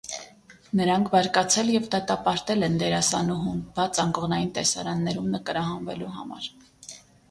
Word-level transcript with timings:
Նրանք 0.79 1.11
բարկացել 1.15 1.69
և 1.73 1.85
դատապարտել 1.97 2.69
են 2.69 2.81
դերասանուհուն, 2.85 3.63
բաց 3.79 4.03
անկողնային 4.07 4.53
տեսարաններում 4.59 5.33
նկարահանվելու 5.39 6.15
համար։ 6.21 6.55